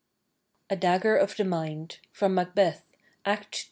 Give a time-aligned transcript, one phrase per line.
[0.71, 1.99] A DAGGER OF THE MIND.
[2.11, 2.83] FROM "MACBETH,"
[3.23, 3.59] ACT II.